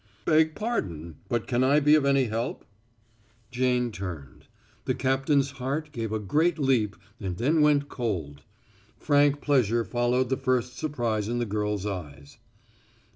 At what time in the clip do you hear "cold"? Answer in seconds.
7.87-8.41